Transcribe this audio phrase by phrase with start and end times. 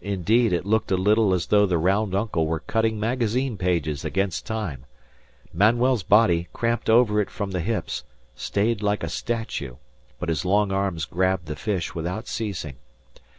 [0.00, 4.46] Indeed, it looked a little as though the round uncle were cutting magazine pages against
[4.46, 4.86] time.
[5.52, 8.02] Manuel's body, cramped over from the hips,
[8.34, 9.76] stayed like a statue;
[10.18, 12.76] but his long arms grabbed the fish without ceasing.